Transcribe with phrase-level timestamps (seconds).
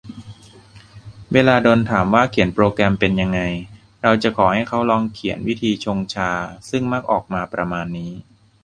[1.33, 3.39] เวลาโดนถามว่าเขียนโปรแกรมเป็นยังไง
[4.03, 6.31] เราจะขอให้เขาลองเขียนวิธีชงชา
[6.69, 8.11] ซึ่งมักออกมาประมาณนี้